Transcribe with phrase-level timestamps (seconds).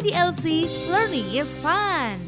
[0.00, 2.24] IDLC Learning is Fun.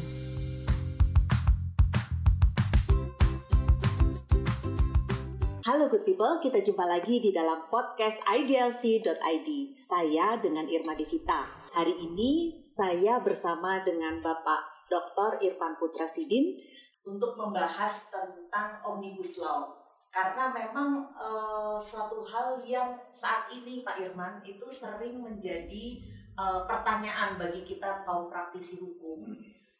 [5.65, 9.49] Halo good people, kita jumpa lagi di dalam podcast IDLC.id.
[9.73, 11.49] Saya dengan Irma Devita.
[11.73, 15.41] Hari ini saya bersama dengan Bapak Dr.
[15.41, 16.53] Irfan Putra Sidin
[17.01, 19.73] untuk membahas tentang Omnibus Law.
[20.13, 27.37] Karena memang uh, suatu hal yang saat ini Pak Irman itu sering menjadi uh, pertanyaan
[27.37, 29.25] bagi kita kaum praktisi hukum.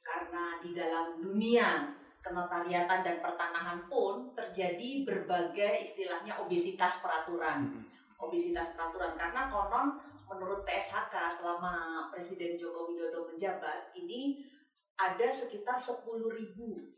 [0.03, 1.87] Karena di dalam dunia
[2.23, 7.83] kenotariatan dan pertanahan pun terjadi berbagai istilahnya obesitas peraturan.
[8.19, 9.99] Obesitas peraturan karena konon
[10.31, 14.47] menurut PSHK selama Presiden Joko Widodo menjabat ini
[14.95, 16.95] ada sekitar 10.184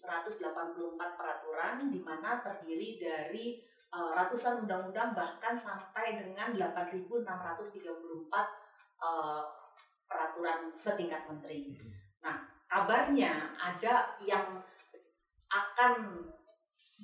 [1.18, 7.26] peraturan di mana terdiri dari uh, ratusan undang-undang bahkan sampai dengan 8.634
[9.05, 9.45] uh,
[10.09, 11.77] peraturan setingkat menteri.
[12.26, 14.66] Nah, kabarnya ada yang
[15.54, 16.26] akan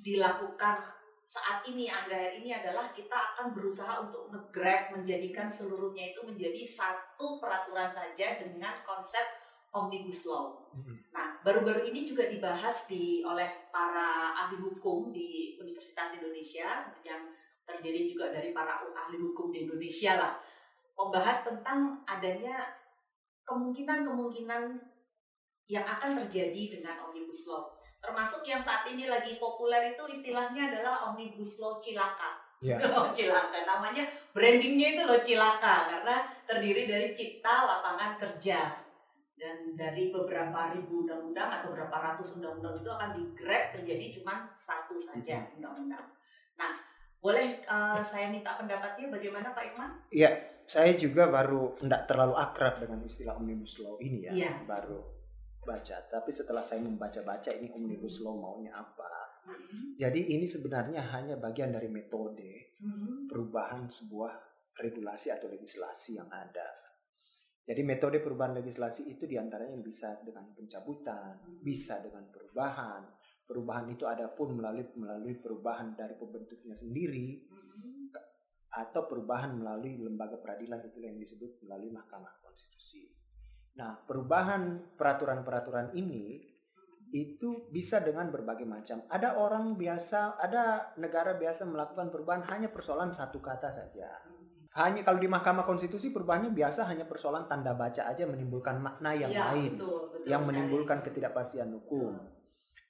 [0.02, 0.90] dilakukan
[1.22, 7.40] saat ini akhir ini adalah kita akan berusaha untuk nge-grab menjadikan seluruhnya itu menjadi satu
[7.40, 9.24] peraturan saja dengan konsep
[9.72, 10.68] omnibus law.
[11.16, 17.32] Nah, baru-baru ini juga dibahas di oleh para ahli hukum di Universitas Indonesia yang
[17.64, 20.32] terdiri juga dari para ahli hukum di Indonesia lah,
[20.98, 22.72] membahas tentang adanya
[23.48, 24.78] kemungkinan-kemungkinan
[25.66, 31.06] yang akan terjadi dengan omnibus law termasuk yang saat ini lagi populer itu istilahnya adalah
[31.08, 32.42] omnibus law cilaka.
[32.58, 32.78] Ya.
[32.94, 38.78] Oh, cilaka namanya brandingnya itu loh cilaka karena terdiri dari cipta lapangan kerja
[39.34, 44.94] dan dari beberapa ribu undang-undang atau beberapa ratus undang-undang itu akan digrab menjadi cuma satu
[44.94, 46.06] saja undang-undang.
[46.54, 46.70] Nah,
[47.18, 49.90] boleh uh, saya minta pendapatnya bagaimana Pak Irman?
[50.14, 50.30] Iya,
[50.66, 54.52] saya juga baru tidak terlalu akrab dengan istilah omnibus law ini ya, ya.
[54.64, 55.00] baru
[55.62, 59.98] baca tapi setelah saya membaca-baca ini omnibus law maunya apa mm-hmm.
[59.98, 63.30] jadi ini sebenarnya hanya bagian dari metode mm-hmm.
[63.30, 64.32] perubahan sebuah
[64.82, 66.66] regulasi atau legislasi yang ada
[67.62, 71.62] jadi metode perubahan legislasi itu di antaranya bisa dengan pencabutan mm-hmm.
[71.62, 73.02] bisa dengan perubahan
[73.46, 78.31] perubahan itu ada pun melalui melalui perubahan dari pembentuknya sendiri mm-hmm.
[78.72, 83.12] Atau perubahan melalui lembaga peradilan itu yang disebut melalui mahkamah konstitusi
[83.72, 86.44] Nah, perubahan peraturan-peraturan ini
[87.12, 89.04] itu bisa dengan berbagai macam.
[89.08, 94.08] Ada orang biasa, ada negara biasa melakukan perubahan hanya persoalan satu kata saja.
[94.72, 99.28] Hanya kalau di Mahkamah Konstitusi perubahannya biasa hanya persoalan tanda baca aja menimbulkan makna yang
[99.28, 100.56] ya, lain, betul, betul yang sekali.
[100.56, 102.16] menimbulkan ketidakpastian hukum.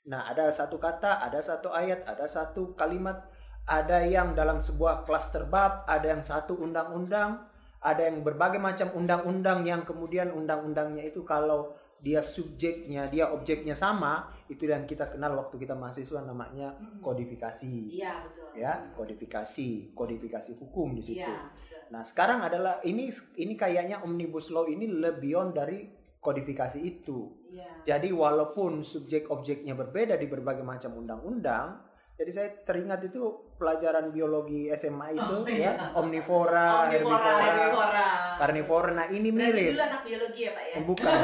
[0.07, 3.27] Nah, ada satu kata, ada satu ayat, ada satu kalimat,
[3.67, 7.47] ada yang dalam sebuah klaster bab, ada yang satu undang-undang,
[7.83, 14.27] ada yang berbagai macam undang-undang yang kemudian undang-undangnya itu kalau dia subjeknya, dia objeknya sama,
[14.51, 17.95] itu yang kita kenal waktu kita mahasiswa namanya kodifikasi.
[17.95, 18.59] Iya, betul.
[18.59, 21.31] Ya, kodifikasi, kodifikasi hukum di situ.
[21.31, 21.47] Ya,
[21.93, 25.93] Nah, sekarang adalah ini ini kayaknya omnibus law ini lebih dari
[26.25, 27.29] kodifikasi itu.
[27.53, 27.69] Ya.
[27.85, 31.85] Jadi walaupun subjek objeknya berbeda di berbagai macam undang-undang,
[32.17, 35.73] jadi saya teringat itu pelajaran biologi SMA itu oh, ya, iya.
[35.95, 38.09] omnivora, omnivora, herbivora,
[38.43, 38.91] karnivora.
[38.91, 39.79] Nah, ini mirip.
[39.79, 40.77] Dulu anak biologi ya, Pak ya?
[40.83, 41.19] Bukan.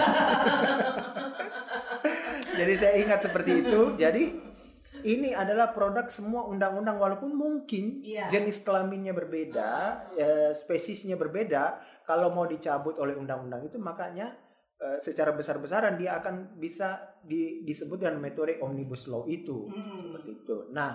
[2.62, 3.80] Jadi saya ingat seperti itu.
[3.98, 4.22] Jadi
[5.02, 8.30] ini adalah produk semua undang-undang walaupun mungkin iya.
[8.30, 9.70] jenis kelaminnya berbeda,
[10.14, 14.30] uh, spesiesnya berbeda, kalau mau dicabut oleh undang-undang itu makanya
[14.78, 19.98] Eh, secara besar-besaran dia akan bisa di, disebut dengan metode omnibus law itu hmm.
[20.06, 20.70] seperti itu.
[20.70, 20.94] Nah,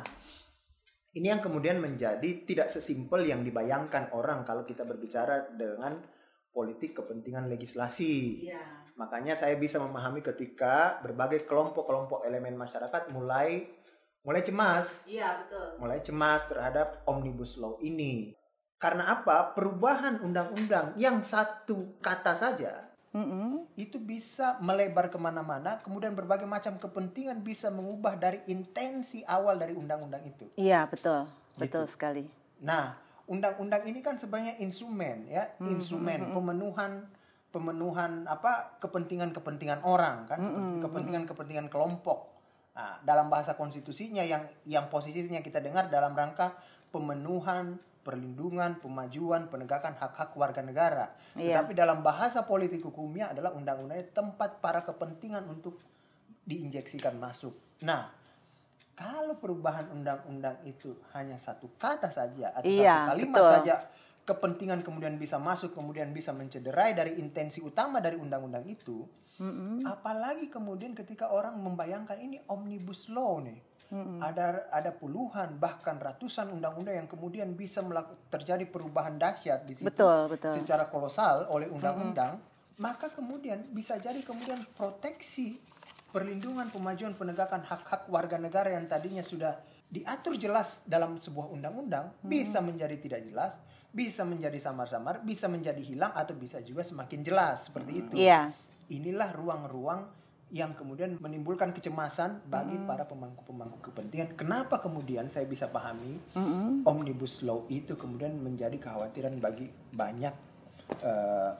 [1.13, 6.01] ini yang kemudian menjadi tidak sesimpel yang dibayangkan orang kalau kita berbicara dengan
[6.50, 8.50] politik kepentingan legislasi.
[8.50, 8.62] Ya.
[8.97, 13.66] Makanya saya bisa memahami ketika berbagai kelompok-kelompok elemen masyarakat mulai
[14.25, 15.06] mulai cemas.
[15.09, 15.81] Iya, betul.
[15.81, 18.34] Mulai cemas terhadap omnibus law ini.
[18.81, 19.53] Karena apa?
[19.53, 23.77] Perubahan undang-undang yang satu kata saja mm-hmm.
[23.80, 29.77] itu bisa melebar ke mana-mana, kemudian berbagai macam kepentingan bisa mengubah dari intensi awal dari
[29.77, 30.50] undang-undang itu.
[30.57, 31.62] Iya betul, gitu.
[31.62, 32.25] betul sekali.
[32.60, 32.98] Nah,
[33.30, 35.74] undang-undang ini kan sebenarnya instrumen ya, mm-hmm.
[35.74, 36.36] instrumen mm-hmm.
[36.36, 36.92] pemenuhan
[37.54, 40.42] pemenuhan apa kepentingan-kepentingan orang kan,
[40.81, 42.33] kepentingan-kepentingan kelompok.
[42.74, 46.57] Nah, dalam bahasa konstitusinya yang yang positifnya kita dengar dalam rangka
[46.89, 51.15] pemenuhan perlindungan, pemajuan, penegakan hak-hak warga negara.
[51.39, 51.63] Iya.
[51.63, 55.79] Tetapi dalam bahasa politik hukumnya adalah undang-undangnya tempat para kepentingan untuk
[56.44, 57.55] diinjeksikan masuk.
[57.88, 58.11] Nah,
[58.94, 63.53] kalau perubahan undang-undang itu hanya satu kata saja atau iya, satu kalimat betul.
[63.57, 63.75] saja
[64.23, 69.03] kepentingan kemudian bisa masuk kemudian bisa mencederai dari intensi utama dari undang-undang itu
[69.41, 69.83] mm-hmm.
[69.83, 73.59] apalagi kemudian ketika orang membayangkan ini omnibus law nih
[73.94, 74.18] mm-hmm.
[74.25, 77.86] ada ada puluhan bahkan ratusan undang-undang yang kemudian bisa
[78.34, 80.57] terjadi perubahan dahsyat di situ betul, betul.
[80.57, 82.81] secara kolosal oleh undang-undang mm-hmm.
[82.81, 85.62] maka kemudian bisa jadi kemudian proteksi
[86.10, 89.62] perlindungan pemajuan penegakan hak-hak warga negara yang tadinya sudah
[89.94, 92.30] diatur jelas dalam sebuah undang-undang hmm.
[92.30, 93.62] bisa menjadi tidak jelas
[93.94, 98.13] bisa menjadi samar-samar, bisa menjadi hilang atau bisa juga semakin jelas seperti itu.
[98.18, 98.50] Iya.
[98.90, 100.10] Inilah ruang-ruang
[100.53, 102.85] yang kemudian menimbulkan kecemasan bagi mm.
[102.85, 104.38] para pemangku-pemangku kepentingan.
[104.38, 106.85] Kenapa kemudian saya bisa pahami mm-hmm.
[106.85, 110.33] omnibus law itu kemudian menjadi kekhawatiran bagi banyak
[111.01, 111.57] uh,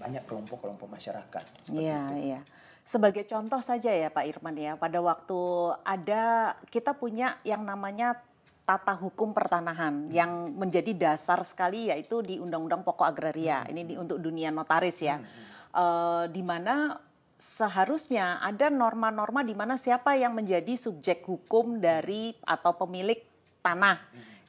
[0.00, 1.44] banyak kelompok-kelompok masyarakat.
[1.68, 2.40] Iya, iya.
[2.88, 5.36] Sebagai contoh saja ya Pak Irman ya, pada waktu
[5.84, 8.16] ada kita punya yang namanya
[8.64, 10.14] tata hukum pertanahan hmm.
[10.14, 13.60] yang menjadi dasar sekali yaitu di Undang-Undang Pokok Agraria.
[13.60, 13.76] Hmm.
[13.76, 15.20] Ini di, untuk dunia notaris ya.
[15.20, 15.28] Hmm.
[15.70, 16.96] Uh, di mana
[17.40, 23.16] seharusnya ada norma-norma di mana siapa yang menjadi subjek hukum dari atau pemilik
[23.64, 23.96] tanah.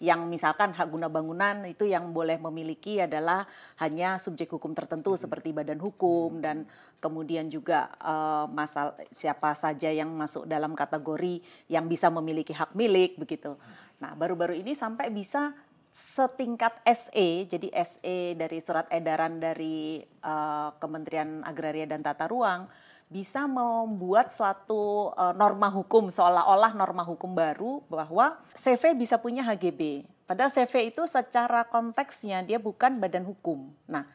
[0.01, 3.45] Yang misalkan hak guna bangunan itu yang boleh memiliki adalah
[3.77, 6.65] hanya subjek hukum tertentu seperti badan hukum dan
[6.97, 13.13] kemudian juga uh, masal siapa saja yang masuk dalam kategori yang bisa memiliki hak milik
[13.15, 13.53] begitu.
[14.01, 15.53] Nah, baru-baru ini sampai bisa
[15.91, 22.71] setingkat SE, jadi SE dari surat edaran dari uh, Kementerian Agraria dan Tata Ruang
[23.11, 30.07] bisa membuat suatu uh, norma hukum seolah-olah norma hukum baru bahwa CV bisa punya HGB.
[30.23, 33.67] Padahal CV itu secara konteksnya dia bukan badan hukum.
[33.91, 34.07] Nah,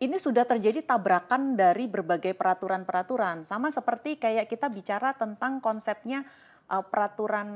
[0.00, 3.44] ini sudah terjadi tabrakan dari berbagai peraturan-peraturan.
[3.44, 6.24] Sama seperti kayak kita bicara tentang konsepnya
[6.68, 7.48] uh, peraturan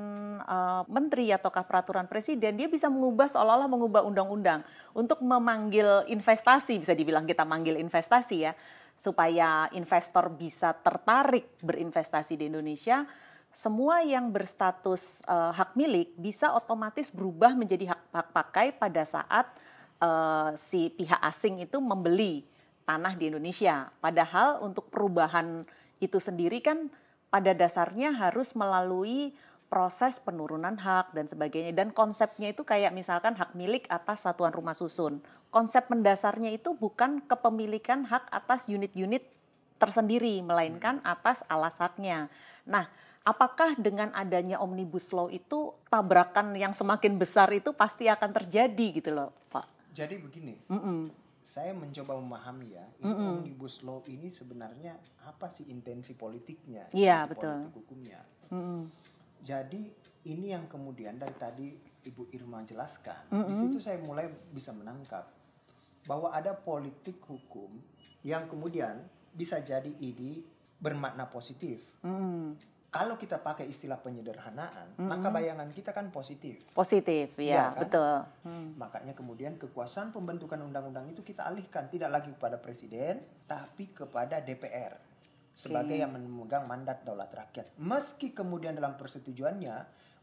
[0.43, 4.65] uh, menteri ataukah peraturan presiden dia bisa mengubah seolah-olah mengubah undang-undang
[4.97, 8.53] untuk memanggil investasi bisa dibilang kita manggil investasi ya
[8.93, 13.05] supaya investor bisa tertarik berinvestasi di Indonesia
[13.53, 19.45] semua yang berstatus uh, hak milik bisa otomatis berubah menjadi hak, hak pakai pada saat
[20.01, 22.49] uh, si pihak asing itu membeli
[22.89, 23.93] tanah di Indonesia.
[24.01, 25.69] Padahal untuk perubahan
[26.01, 26.89] itu sendiri kan
[27.33, 29.33] pada dasarnya harus melalui
[29.73, 34.77] proses penurunan hak dan sebagainya dan konsepnya itu kayak misalkan hak milik atas satuan rumah
[34.77, 35.25] susun.
[35.49, 39.25] Konsep mendasarnya itu bukan kepemilikan hak atas unit-unit
[39.81, 42.29] tersendiri melainkan atas alas haknya.
[42.69, 42.85] Nah,
[43.25, 49.09] apakah dengan adanya omnibus law itu tabrakan yang semakin besar itu pasti akan terjadi gitu
[49.09, 49.97] loh, Pak?
[49.97, 50.61] Jadi begini.
[50.69, 53.29] Mm -mm saya mencoba memahami ya, mm -hmm.
[53.39, 54.95] omnibus law ini sebenarnya
[55.27, 56.91] apa sih intensi politiknya?
[56.95, 57.69] Iya betul.
[57.69, 58.21] Politik hukumnya.
[58.49, 58.81] Mm -hmm.
[59.43, 59.83] Jadi
[60.31, 61.67] ini yang kemudian dari tadi
[62.07, 63.47] Ibu Irma jelaskan, mm -hmm.
[63.51, 65.27] di situ saya mulai bisa menangkap
[66.07, 67.71] bahwa ada politik hukum
[68.23, 69.03] yang kemudian
[69.35, 70.43] bisa jadi ini
[70.79, 71.83] bermakna positif.
[72.03, 75.09] Mm -hmm kalau kita pakai istilah penyederhanaan, mm-hmm.
[75.09, 76.61] maka bayangan kita kan positif.
[76.77, 77.81] Positif, ya, ya kan?
[77.81, 78.17] betul.
[78.45, 78.77] Hmm.
[78.77, 84.93] Makanya kemudian kekuasaan pembentukan undang-undang itu kita alihkan tidak lagi kepada presiden, tapi kepada DPR
[85.57, 86.05] sebagai okay.
[86.05, 87.73] yang memegang mandat daulat rakyat.
[87.81, 89.77] Meski kemudian dalam persetujuannya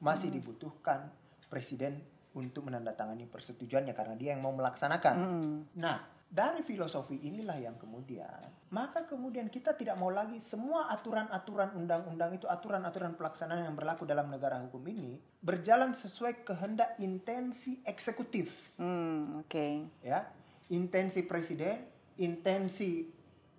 [0.05, 0.35] masih mm.
[0.37, 1.09] dibutuhkan
[1.49, 1.97] presiden
[2.37, 5.15] untuk menandatangani persetujuannya karena dia yang mau melaksanakan.
[5.17, 5.57] Mm.
[5.81, 12.37] Nah, dari filosofi inilah yang kemudian, maka kemudian kita tidak mau lagi semua aturan-aturan undang-undang
[12.37, 18.53] itu, aturan-aturan pelaksanaan yang berlaku dalam negara hukum ini berjalan sesuai kehendak intensi eksekutif.
[18.77, 19.49] Hmm, Oke.
[19.49, 19.73] Okay.
[20.05, 20.29] Ya,
[20.69, 21.81] intensi presiden,
[22.21, 23.09] intensi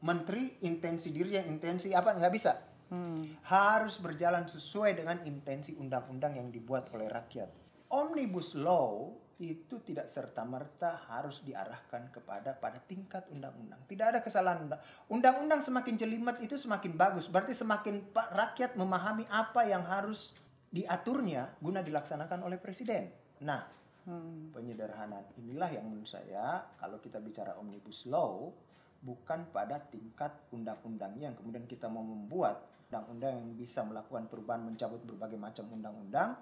[0.06, 2.54] menteri, intensi diri yang intensi apa nggak bisa.
[2.94, 3.34] Hmm.
[3.50, 7.50] Harus berjalan sesuai dengan intensi undang-undang yang dibuat oleh rakyat.
[7.90, 9.10] Omnibus law
[9.40, 13.80] itu tidak serta-merta harus diarahkan kepada pada tingkat undang-undang.
[13.88, 14.80] Tidak ada kesalahan undang.
[15.08, 17.24] Undang-undang semakin jelimet itu semakin bagus.
[17.24, 20.36] Berarti semakin rakyat memahami apa yang harus
[20.68, 23.08] diaturnya guna dilaksanakan oleh presiden.
[23.40, 23.64] Nah,
[24.04, 24.52] hmm.
[24.52, 28.52] penyederhanaan inilah yang menurut saya kalau kita bicara omnibus law
[29.00, 32.60] bukan pada tingkat undang-undangnya yang kemudian kita mau membuat
[32.92, 36.36] undang-undang yang bisa melakukan perubahan mencabut berbagai macam undang-undang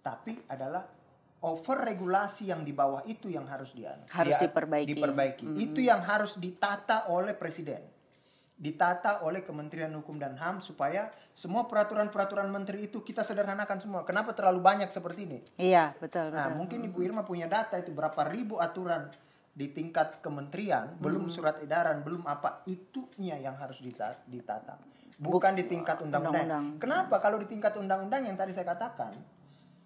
[0.00, 0.88] tapi adalah
[1.44, 4.96] over regulasi yang di bawah itu yang harus dia harus dia, diperbaiki.
[4.96, 5.44] Diperbaiki.
[5.44, 5.60] Hmm.
[5.60, 7.84] Itu yang harus ditata oleh presiden.
[8.56, 14.00] Ditata oleh Kementerian Hukum dan HAM supaya semua peraturan-peraturan menteri itu kita sederhanakan semua.
[14.08, 15.38] Kenapa terlalu banyak seperti ini?
[15.60, 16.58] Iya, betul, Nah, betul.
[16.64, 19.10] mungkin Ibu Irma punya data itu berapa ribu aturan
[19.54, 21.02] di tingkat kementerian, hmm.
[21.02, 24.80] belum surat edaran, belum apa, itunya yang harus ditata.
[25.18, 26.78] Bukan di tingkat undang-undang.
[26.82, 27.22] Kenapa?
[27.22, 29.14] Kalau di tingkat undang-undang yang tadi saya katakan,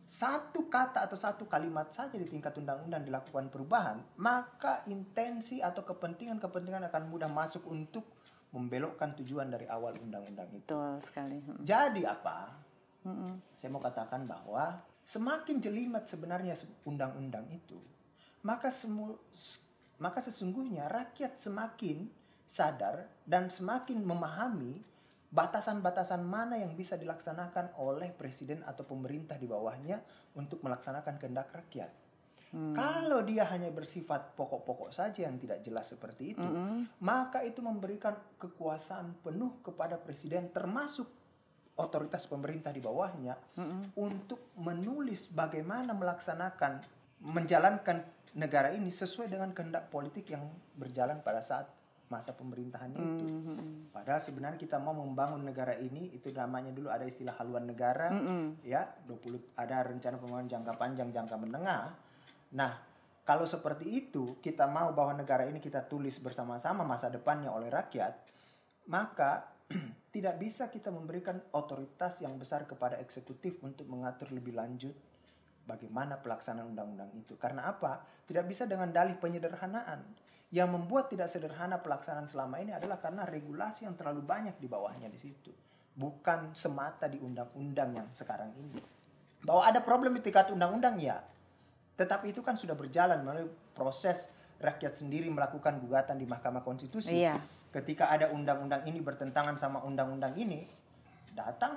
[0.09, 6.89] satu kata atau satu kalimat saja di tingkat undang-undang dilakukan perubahan, maka intensi atau kepentingan-kepentingan
[6.89, 8.09] akan mudah masuk untuk
[8.57, 10.65] membelokkan tujuan dari awal undang-undang itu.
[10.65, 11.37] Betul sekali.
[11.61, 12.57] Jadi apa?
[13.05, 13.37] Hmm.
[13.53, 16.57] Saya mau katakan bahwa semakin jelimet sebenarnya
[16.89, 17.77] undang-undang itu,
[18.41, 19.13] maka semu,
[20.01, 22.09] maka sesungguhnya rakyat semakin
[22.49, 24.81] sadar dan semakin memahami
[25.29, 30.01] batasan-batasan mana yang bisa dilaksanakan oleh presiden atau pemerintah di bawahnya
[30.41, 31.93] untuk melaksanakan kehendak rakyat.
[32.49, 32.73] Hmm.
[32.73, 37.05] Kalau dia hanya bersifat pokok-pokok saja yang tidak jelas seperti itu, -hmm.
[37.05, 41.05] maka itu memberikan kekuasaan penuh kepada presiden termasuk
[41.77, 44.01] otoritas pemerintah di bawahnya -hmm.
[44.01, 46.81] untuk menulis bagaimana melaksanakan
[47.21, 48.01] menjalankan
[48.39, 51.67] negara ini sesuai dengan kehendak politik yang berjalan pada saat
[52.09, 53.25] masa pemerintahannya itu.
[53.25, 53.59] Mm -hmm.
[53.93, 58.21] Padahal sebenarnya kita mau membangun negara ini itu namanya dulu ada istilah haluan negara mm
[58.25, 58.45] -hmm.
[58.65, 61.93] ya 20 ada rencana pembangunan jangka panjang jangka menengah.
[62.57, 62.73] Nah,
[63.29, 68.13] kalau seperti itu kita mau bahwa negara ini kita tulis bersama-sama masa depannya oleh rakyat,
[68.89, 69.53] maka
[70.17, 74.97] tidak bisa kita memberikan otoritas yang besar kepada eksekutif untuk mengatur lebih lanjut
[75.69, 77.37] bagaimana pelaksanaan undang-undang itu.
[77.37, 78.01] Karena apa?
[78.25, 80.01] Tidak bisa dengan dalih penyederhanaan
[80.49, 85.13] yang membuat tidak sederhana pelaksanaan selama ini adalah karena regulasi yang terlalu banyak di bawahnya
[85.13, 85.53] di situ.
[85.93, 88.81] Bukan semata di undang-undang yang sekarang ini.
[89.45, 91.21] Bahwa ada problem di tingkat undang-undang ya.
[92.01, 94.31] Tetapi itu kan sudah berjalan melalui proses
[94.63, 97.13] rakyat sendiri melakukan gugatan di Mahkamah Konstitusi.
[97.13, 97.37] Iya.
[97.69, 100.65] Ketika ada undang-undang ini bertentangan sama undang-undang ini,
[101.37, 101.77] datang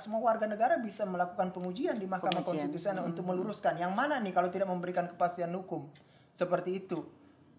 [0.00, 2.40] semua warga negara bisa melakukan pengujian di Mahkamah.
[2.40, 3.12] Konstitusi hmm.
[3.12, 5.84] untuk meluruskan yang mana nih kalau tidak memberikan kepastian hukum
[6.32, 7.04] seperti itu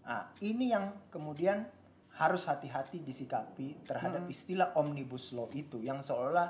[0.08, 1.68] Nah, ini yang kemudian
[2.18, 4.34] harus hati-hati disikapi terhadap hmm.
[4.34, 6.50] istilah omnibus law itu yang seolah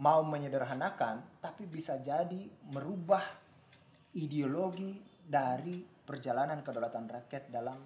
[0.00, 3.20] mau menyederhanakan tapi bisa jadi merubah
[4.16, 7.76] ideologi dari perjalanan kedaulatan rakyat dalam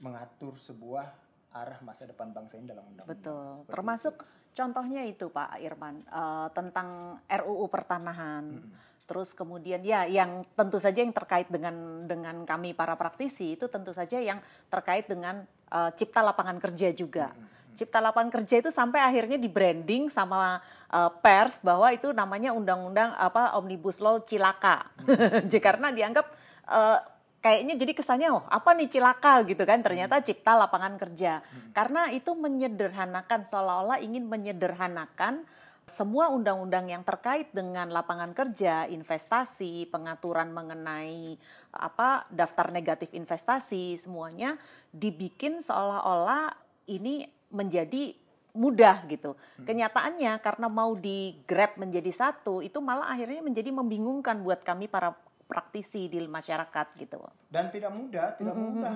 [0.00, 1.06] mengatur sebuah
[1.52, 3.12] arah masa depan bangsa ini dalam undang-undang.
[3.12, 3.44] Betul.
[3.60, 4.56] Seperti Termasuk itu.
[4.56, 8.44] contohnya itu Pak Irman uh, tentang RUU pertanahan.
[8.56, 13.68] Hmm Terus kemudian ya yang tentu saja yang terkait dengan dengan kami para praktisi itu
[13.68, 14.40] tentu saja yang
[14.72, 17.28] terkait dengan uh, cipta lapangan kerja juga.
[17.28, 17.76] Hmm, hmm, hmm.
[17.76, 23.12] Cipta lapangan kerja itu sampai akhirnya di branding sama uh, pers bahwa itu namanya undang-undang
[23.20, 24.88] apa omnibus law cilaka.
[25.04, 25.52] Hmm.
[25.60, 26.26] Karena dianggap
[26.72, 26.98] uh,
[27.44, 31.44] kayaknya jadi kesannya oh apa nih cilaka gitu kan ternyata cipta lapangan kerja.
[31.44, 31.76] Hmm.
[31.76, 35.44] Karena itu menyederhanakan seolah-olah ingin menyederhanakan
[35.82, 41.34] semua undang-undang yang terkait dengan lapangan kerja, investasi, pengaturan mengenai
[41.74, 44.54] apa daftar negatif investasi semuanya
[44.94, 46.54] dibikin seolah-olah
[46.86, 48.14] ini menjadi
[48.52, 49.34] mudah gitu.
[49.34, 49.64] Hmm.
[49.64, 55.16] Kenyataannya karena mau di grab menjadi satu itu malah akhirnya menjadi membingungkan buat kami para
[55.52, 57.20] praktisi di masyarakat gitu.
[57.52, 58.72] Dan tidak mudah, tidak mm -hmm.
[58.72, 58.94] mudah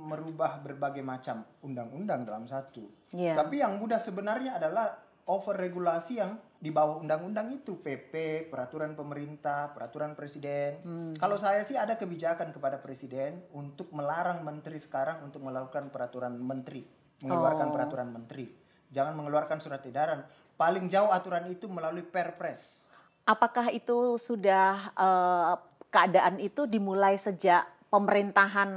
[0.00, 2.88] merubah berbagai macam undang-undang dalam satu.
[3.12, 3.36] Yeah.
[3.36, 9.68] Tapi yang mudah sebenarnya adalah over regulasi yang di bawah undang-undang itu PP, peraturan pemerintah,
[9.76, 10.80] peraturan presiden.
[10.80, 11.12] Hmm.
[11.20, 16.88] Kalau saya sih ada kebijakan kepada presiden untuk melarang menteri sekarang untuk melakukan peraturan menteri,
[17.20, 17.72] mengeluarkan oh.
[17.72, 18.46] peraturan menteri.
[18.88, 20.24] Jangan mengeluarkan surat edaran.
[20.56, 22.88] Paling jauh aturan itu melalui Perpres.
[23.28, 25.60] Apakah itu sudah uh,
[25.92, 28.70] keadaan itu dimulai sejak pemerintahan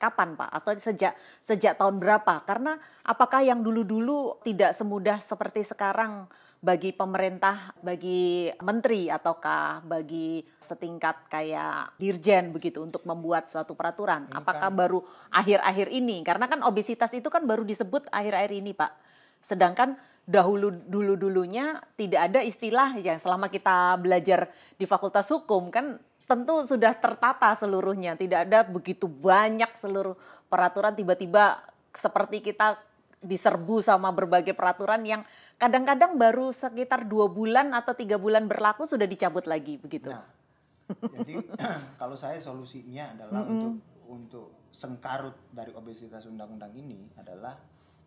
[0.00, 1.12] kapan Pak atau sejak
[1.44, 2.40] sejak tahun berapa?
[2.48, 6.24] Karena apakah yang dulu-dulu tidak semudah seperti sekarang
[6.58, 14.32] bagi pemerintah, bagi menteri ataukah bagi setingkat kayak dirjen begitu untuk membuat suatu peraturan?
[14.32, 14.78] Ini apakah kan.
[14.80, 16.24] baru akhir-akhir ini?
[16.24, 18.92] Karena kan obesitas itu kan baru disebut akhir-akhir ini, Pak.
[19.44, 19.94] Sedangkan
[20.28, 25.96] dahulu dulu dulunya tidak ada istilah ya selama kita belajar di Fakultas Hukum kan
[26.28, 30.12] tentu sudah tertata seluruhnya, tidak ada begitu banyak seluruh
[30.52, 31.64] peraturan tiba-tiba
[31.96, 32.76] seperti kita
[33.18, 35.26] diserbu sama berbagai peraturan yang
[35.58, 40.12] kadang-kadang baru sekitar dua bulan atau tiga bulan berlaku sudah dicabut lagi begitu.
[40.12, 40.22] Nah,
[41.16, 41.42] jadi
[42.00, 43.54] kalau saya solusinya adalah mm -hmm.
[43.56, 43.74] untuk
[44.08, 47.56] untuk sengkarut dari obesitas undang-undang ini adalah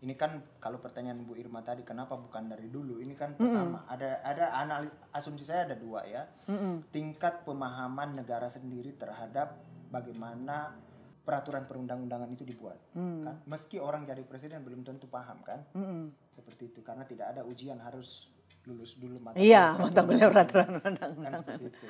[0.01, 3.85] ini kan kalau pertanyaan Bu Irma tadi kenapa bukan dari dulu ini kan pertama mm
[3.85, 3.93] -hmm.
[3.93, 6.75] ada ada analis asumsi saya ada dua ya mm -hmm.
[6.89, 9.61] tingkat pemahaman negara sendiri terhadap
[9.93, 10.73] bagaimana
[11.21, 13.21] peraturan perundang-undangan itu dibuat mm.
[13.21, 16.03] kan meski orang jadi presiden belum tentu paham kan mm -hmm.
[16.33, 18.25] seperti itu karena tidak ada ujian harus
[18.65, 21.87] lulus dulu mata iya mata kuliah peraturan kan seperti itu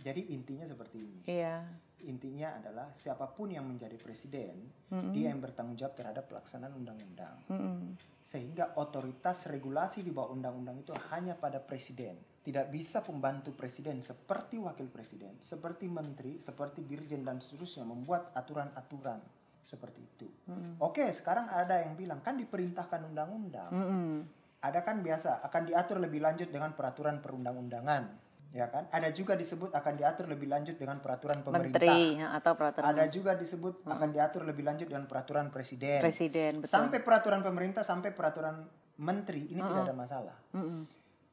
[0.00, 1.64] jadi intinya seperti ini iya
[2.04, 4.56] intinya adalah siapa pun yang menjadi presiden,
[4.88, 5.12] mm-hmm.
[5.12, 7.36] dia yang bertanggung jawab terhadap pelaksanaan undang-undang.
[7.50, 7.80] Mm-hmm.
[8.24, 12.16] Sehingga otoritas regulasi di bawah undang-undang itu hanya pada presiden.
[12.40, 19.20] Tidak bisa pembantu presiden seperti wakil presiden, seperti menteri, seperti dirjen dan seterusnya membuat aturan-aturan
[19.60, 20.28] seperti itu.
[20.48, 20.72] Mm-hmm.
[20.80, 23.70] Oke, sekarang ada yang bilang kan diperintahkan undang-undang.
[23.70, 24.12] Mm-hmm.
[24.60, 29.70] Ada kan biasa akan diatur lebih lanjut dengan peraturan perundang-undangan ya kan ada juga disebut
[29.70, 33.94] akan diatur lebih lanjut dengan peraturan pemerintah Menteri, ya, atau peraturan ada juga disebut hmm.
[33.94, 36.74] akan diatur lebih lanjut dengan peraturan presiden presiden betul.
[36.74, 38.66] sampai peraturan pemerintah sampai peraturan
[38.98, 39.68] menteri ini hmm.
[39.70, 40.82] tidak ada masalah hmm.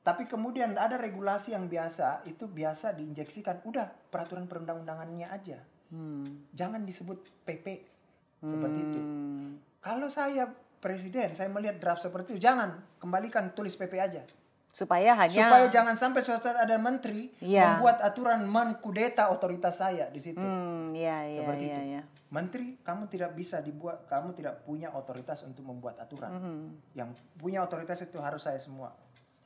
[0.06, 5.58] tapi kemudian ada regulasi yang biasa itu biasa diinjeksikan udah peraturan perundang-undangannya aja
[5.90, 6.54] hmm.
[6.54, 7.18] jangan disebut
[7.50, 7.66] PP
[8.46, 9.82] seperti itu hmm.
[9.82, 10.46] kalau saya
[10.78, 14.22] presiden saya melihat draft seperti itu jangan kembalikan tulis PP aja
[14.72, 17.76] supaya hanya supaya jangan sampai suatu saat ada menteri ya.
[17.80, 20.38] membuat aturan mengkudeta otoritas saya di situ.
[20.38, 21.82] Hmm, ya, ya, Seperti ya, itu.
[21.98, 22.02] Ya.
[22.28, 26.30] Menteri, kamu tidak bisa dibuat, kamu tidak punya otoritas untuk membuat aturan.
[26.30, 26.62] Mm -hmm.
[26.94, 27.10] Yang
[27.40, 28.92] punya otoritas itu harus saya semua.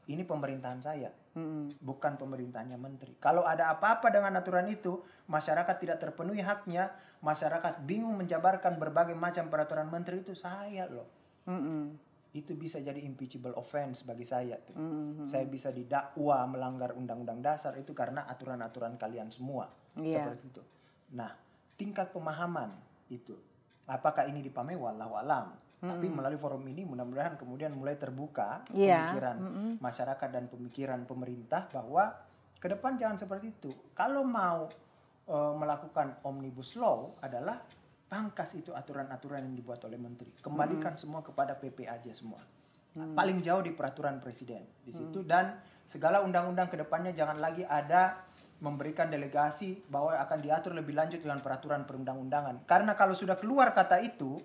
[0.10, 1.63] Ini pemerintahan saya, mm -hmm.
[1.78, 3.13] bukan pemerintahnya menteri.
[3.22, 4.98] Kalau ada apa-apa dengan aturan itu,
[5.30, 6.90] masyarakat tidak terpenuhi haknya,
[7.22, 11.08] masyarakat bingung menjabarkan berbagai macam peraturan menteri itu saya loh.
[11.46, 14.55] Mm -hmm itu bisa jadi impeachable offense bagi saya.
[14.55, 14.75] Tuh.
[14.75, 15.27] Mm-hmm.
[15.27, 19.67] Saya bisa didakwa melanggar undang-undang dasar itu karena aturan-aturan kalian semua
[20.00, 20.23] yeah.
[20.23, 20.63] seperti itu.
[21.11, 21.35] Nah,
[21.75, 22.71] tingkat pemahaman
[23.11, 23.35] itu,
[23.83, 25.51] apakah ini dipamai walau alam.
[25.51, 25.91] Mm-hmm.
[25.91, 29.11] Tapi melalui forum ini mudah-mudahan kemudian mulai terbuka yeah.
[29.11, 29.71] pemikiran mm-hmm.
[29.83, 32.15] masyarakat dan pemikiran pemerintah bahwa
[32.61, 33.75] ke depan jangan seperti itu.
[33.91, 34.71] Kalau mau
[35.27, 37.59] uh, melakukan omnibus law adalah
[38.12, 41.00] pangkas itu aturan-aturan yang dibuat oleh menteri kembalikan hmm.
[41.00, 42.44] semua kepada PP aja semua
[43.00, 43.15] hmm.
[43.15, 45.30] paling jauh di peraturan presiden di situ hmm.
[45.32, 45.56] dan
[45.88, 48.20] segala undang-undang ke depannya jangan lagi ada
[48.60, 54.03] memberikan delegasi bahwa akan diatur lebih lanjut dengan peraturan perundang-undangan karena kalau sudah keluar kata
[54.03, 54.38] itu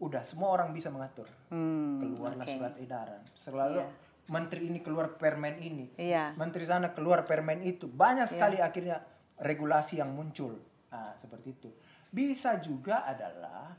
[0.00, 2.56] udah semua orang bisa mengatur hmm, keluarlah okay.
[2.60, 3.90] surat edaran selalu yeah.
[4.28, 6.36] menteri ini keluar permen ini yeah.
[6.36, 8.32] menteri sana keluar permen itu banyak iya.
[8.32, 8.68] sekali yeah.
[8.68, 8.96] akhirnya
[9.40, 10.56] regulasi yang muncul
[10.92, 11.68] nah, seperti itu
[12.10, 13.74] bisa juga adalah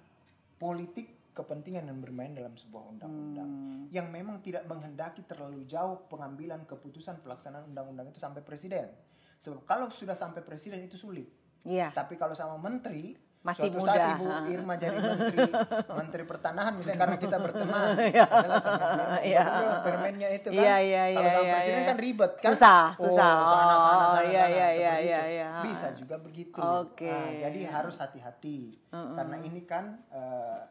[0.56, 3.84] politik kepentingan yang bermain dalam sebuah undang-undang hmm.
[3.96, 8.92] yang memang tidak menghendaki terlalu jauh pengambilan keputusan pelaksanaan undang-undang itu sampai presiden.
[9.40, 11.26] Sebab kalau sudah sampai presiden itu sulit.
[11.64, 11.96] Iya.
[11.96, 13.90] Tapi kalau sama menteri masih Suatu muda.
[13.90, 15.38] saat Ibu Irma jadi menteri
[15.90, 17.88] menteri pertanahan misalnya karena kita berteman.
[18.12, 18.26] Iya.
[18.28, 19.44] Adalah sama iya.
[19.82, 20.62] permennya itu kan.
[20.62, 21.90] Iya, iya, iya, Kalau sama iya, presiden iya.
[21.90, 22.50] kan ribet kan.
[22.54, 23.34] Susah, susah.
[23.34, 25.08] Oh, sana, sana, sana, oh, sana, iya, sana, iya, iya, itu.
[25.10, 25.50] iya, iya.
[25.66, 26.62] Bisa juga begitu.
[26.62, 27.10] Oke.
[27.10, 28.60] Nah, jadi harus hati-hati.
[28.94, 29.16] Uh -uh.
[29.18, 30.62] Karena ini kan uh,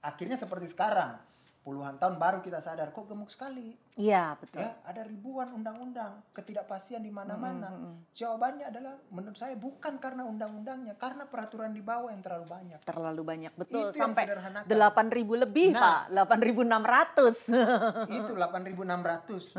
[0.00, 1.20] akhirnya seperti sekarang
[1.66, 3.74] puluhan tahun baru kita sadar kok gemuk sekali.
[3.98, 4.62] Iya betul.
[4.62, 7.74] Ya ada ribuan undang-undang, ketidakpastian di mana-mana.
[7.74, 7.94] Mm -hmm.
[8.14, 12.78] Jawabannya adalah menurut saya bukan karena undang-undangnya, karena peraturan di bawah yang terlalu banyak.
[12.86, 14.30] Terlalu banyak betul itu sampai
[14.62, 17.36] delapan ribu lebih nah, pak, delapan ribu enam ratus.
[18.14, 19.50] Itu delapan ribu enam ratus.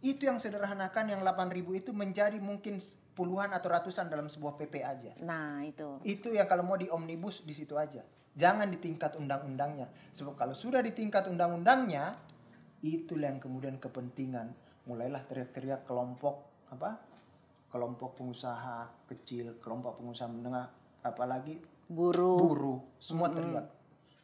[0.00, 2.80] Itu yang sederhanakan yang delapan ribu itu menjadi mungkin
[3.16, 5.12] puluhan atau ratusan dalam sebuah PP aja.
[5.20, 6.00] Nah itu.
[6.04, 8.04] Itu yang kalau mau di omnibus di situ aja.
[8.36, 9.88] Jangan di tingkat undang-undangnya.
[10.12, 12.12] Sebab kalau sudah di tingkat undang-undangnya,
[12.84, 14.52] itulah yang kemudian kepentingan.
[14.84, 17.00] Mulailah teriak-teriak kelompok apa?
[17.72, 20.68] Kelompok pengusaha kecil, kelompok pengusaha menengah,
[21.02, 22.38] apalagi buruh.
[22.38, 23.66] Buruh, semua teriak.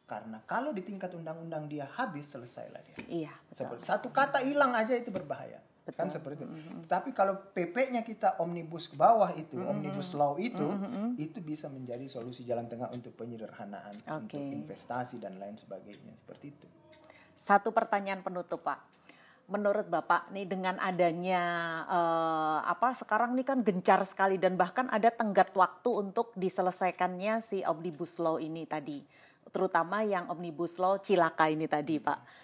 [0.07, 2.97] Karena kalau di tingkat undang-undang dia habis selesailah dia.
[3.09, 3.33] Iya.
[3.49, 3.81] Betul.
[3.81, 5.57] Satu kata hilang aja itu berbahaya.
[5.83, 5.99] Betul.
[5.99, 6.47] Kan seperti itu.
[6.47, 6.87] Mm-hmm.
[6.87, 9.73] Tapi kalau PP-nya kita omnibus ke bawah itu, mm-hmm.
[9.75, 11.19] omnibus law itu, mm-hmm.
[11.19, 14.39] itu bisa menjadi solusi jalan tengah untuk penyederhanaan, okay.
[14.39, 16.67] untuk investasi dan lain sebagainya seperti itu.
[17.35, 18.95] Satu pertanyaan penutup, Pak.
[19.51, 21.43] Menurut Bapak nih dengan adanya
[21.91, 27.67] uh, apa sekarang nih kan gencar sekali dan bahkan ada tenggat waktu untuk diselesaikannya si
[27.67, 29.03] omnibus law ini tadi,
[29.51, 32.42] terutama yang omnibus law cilaka ini tadi, Pak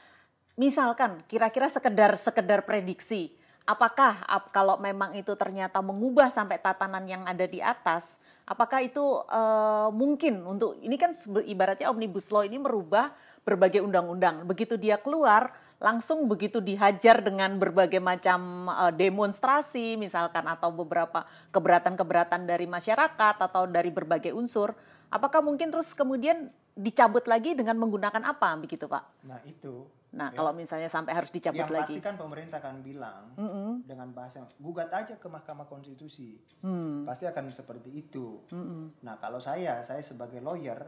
[0.59, 3.31] misalkan kira-kira sekedar sekedar prediksi
[3.63, 4.19] apakah
[4.51, 8.19] kalau memang itu ternyata mengubah sampai tatanan yang ada di atas
[8.49, 11.13] apakah itu uh, mungkin untuk ini kan
[11.45, 13.13] ibaratnya omnibus law ini merubah
[13.45, 14.49] berbagai undang-undang.
[14.49, 21.23] Begitu dia keluar langsung begitu dihajar dengan berbagai macam uh, demonstrasi misalkan atau beberapa
[21.55, 24.75] keberatan-keberatan dari masyarakat atau dari berbagai unsur
[25.13, 28.59] apakah mungkin terus kemudian dicabut lagi dengan menggunakan apa?
[28.59, 29.05] Begitu Pak?
[29.29, 30.41] Nah itu Nah, ya.
[30.41, 31.93] kalau misalnya sampai harus dicabut yang lagi.
[31.93, 33.71] Yang pasti kan pemerintah akan bilang mm -hmm.
[33.85, 36.41] dengan bahasa gugat aja ke Mahkamah Konstitusi.
[36.65, 37.05] Mm.
[37.05, 38.41] Pasti akan seperti itu.
[38.49, 38.83] Mm -hmm.
[39.05, 40.81] Nah, kalau saya, saya sebagai lawyer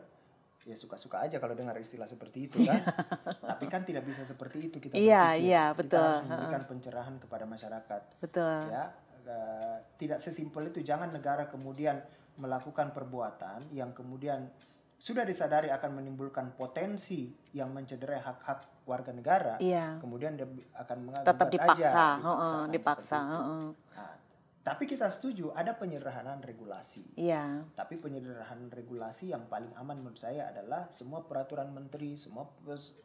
[0.60, 2.80] ya suka-suka aja kalau dengar istilah seperti itu kan.
[3.56, 6.00] Tapi kan tidak bisa seperti itu kita Iya, iya, betul.
[6.00, 8.02] Kita harus memberikan pencerahan kepada masyarakat.
[8.20, 8.60] Betul.
[8.72, 8.84] Ya,
[9.28, 10.80] uh, tidak sesimpel itu.
[10.80, 12.00] Jangan negara kemudian
[12.40, 14.48] melakukan perbuatan yang kemudian
[15.00, 19.94] sudah disadari akan menimbulkan potensi yang mencederai hak-hak warga negara, iya.
[20.02, 23.18] kemudian dia akan mengatakan tetap dipaksa, aja, dipaksa, uh, dipaksa.
[23.22, 24.14] Uh, nah,
[24.60, 27.14] tapi kita setuju ada penyederhanaan regulasi.
[27.14, 27.64] Iya.
[27.78, 32.50] Tapi penyederhanaan regulasi yang paling aman menurut saya adalah semua peraturan menteri, semua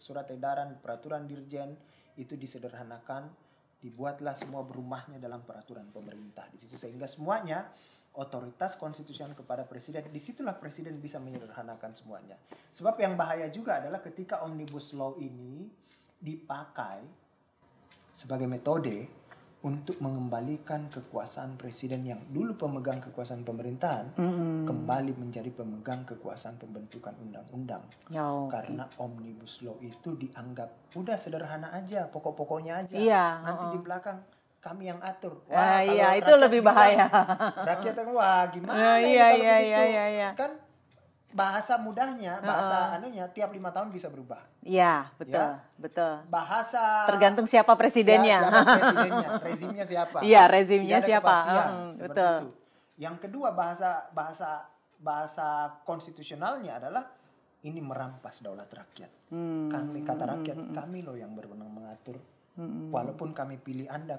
[0.02, 1.78] surat edaran, peraturan dirjen
[2.17, 3.32] itu disederhanakan,
[3.80, 7.69] dibuatlah semua berumahnya dalam peraturan pemerintah di situ sehingga semuanya
[8.15, 12.39] otoritas konstitusional kepada presiden, di situlah presiden bisa menyederhanakan semuanya.
[12.71, 15.67] Sebab yang bahaya juga adalah ketika omnibus law ini
[16.19, 17.04] dipakai
[18.15, 19.25] sebagai metode
[19.65, 24.69] untuk mengembalikan kekuasaan presiden yang dulu pemegang kekuasaan pemerintahan mm.
[24.69, 27.82] kembali menjadi pemegang kekuasaan pembentukan undang-undang.
[28.13, 28.62] Ya, okay.
[28.62, 32.93] Karena omnibus law itu dianggap udah sederhana aja, pokok-pokoknya aja.
[32.93, 33.73] Iya, Nanti uh -uh.
[33.73, 34.17] di belakang
[34.65, 35.45] kami yang atur.
[35.45, 37.06] Wah, uh, iya itu lebih bahaya.
[37.69, 39.69] rakyat yang wah gimana uh, ini iya, kalau iya, begitu?
[39.69, 40.30] Iya, iya, iya.
[40.34, 40.51] Kan
[41.36, 44.41] bahasa mudahnya, bahasa uh, anunya tiap lima tahun bisa berubah.
[44.65, 45.62] Iya, betul, ya?
[45.78, 46.13] betul.
[46.34, 48.41] Bahasa tergantung siapa presidennya.
[48.41, 50.17] Siapa, siapa presidennya, rezimnya siapa?
[50.25, 51.36] Iya, rezimnya siapa.
[51.45, 52.36] Hmm, betul.
[52.49, 52.49] Itu.
[52.95, 54.65] Yang kedua bahasa bahasa
[54.97, 57.06] bahasa konstitusionalnya adalah
[57.62, 59.30] ini merampas daulat rakyat.
[59.30, 62.17] Hmm, kami kata rakyat, hmm, kami loh yang berwenang mengatur.
[62.56, 64.15] Hmm, Walaupun kami pilih Anda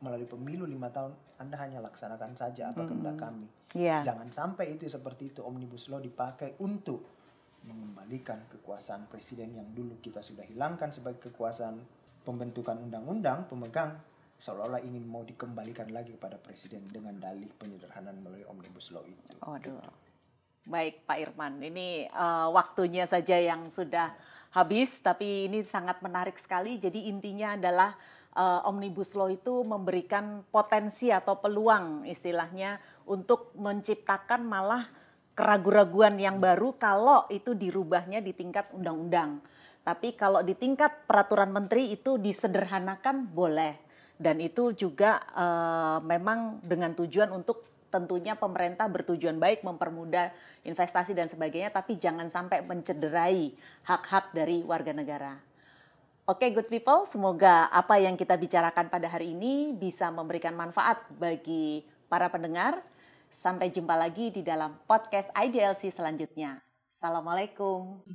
[0.00, 3.24] melalui pemilu lima tahun Anda hanya laksanakan saja apa kehendak mm -hmm.
[3.24, 3.46] kami.
[3.76, 4.02] Yeah.
[4.02, 7.04] Jangan sampai itu seperti itu omnibus law dipakai untuk
[7.64, 11.76] mengembalikan kekuasaan presiden yang dulu kita sudah hilangkan sebagai kekuasaan
[12.24, 14.00] pembentukan undang-undang pemegang
[14.40, 19.36] seolah-olah ingin mau dikembalikan lagi kepada presiden dengan dalih penyederhanaan melalui omnibus law itu.
[19.44, 19.76] Aduh.
[20.64, 24.12] Baik Pak Irman, ini uh, waktunya saja yang sudah
[24.56, 26.80] habis tapi ini sangat menarik sekali.
[26.80, 27.96] Jadi intinya adalah
[28.36, 34.84] uh, omnibus law itu memberikan potensi atau peluang istilahnya untuk menciptakan malah
[35.34, 39.40] keraguan-raguan yang baru kalau itu dirubahnya di tingkat undang-undang.
[39.80, 43.74] Tapi kalau di tingkat peraturan menteri itu disederhanakan boleh
[44.20, 50.30] dan itu juga uh, memang dengan tujuan untuk tentunya pemerintah bertujuan baik mempermudah
[50.62, 53.50] investasi dan sebagainya tapi jangan sampai mencederai
[53.88, 55.49] hak-hak dari warga negara.
[56.30, 61.02] Oke, okay, good people, semoga apa yang kita bicarakan pada hari ini bisa memberikan manfaat
[61.18, 62.86] bagi para pendengar.
[63.34, 66.62] Sampai jumpa lagi di dalam podcast IDLC selanjutnya.
[66.86, 68.06] Assalamualaikum.